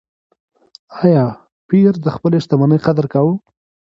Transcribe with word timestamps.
ایا 1.03 1.25
پییر 1.67 1.93
د 2.01 2.07
خپلې 2.15 2.37
شتمنۍ 2.43 2.79
قدر 2.85 3.05
کاوه؟ 3.13 3.33